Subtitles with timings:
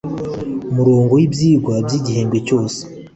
[0.75, 2.79] murongo w ibyigwa by igihembwe cyose